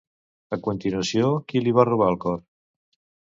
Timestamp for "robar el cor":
1.91-2.43